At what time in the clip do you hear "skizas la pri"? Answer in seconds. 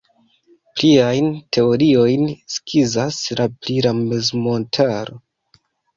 2.53-3.77